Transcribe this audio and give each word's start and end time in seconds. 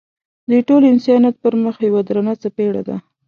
د 0.49 0.53
ټول 0.67 0.81
انسانیت 0.93 1.35
پر 1.43 1.53
مخ 1.63 1.75
یوه 1.87 2.01
درنه 2.07 2.33
څپېړه 2.41 2.81
ده. 2.87 2.95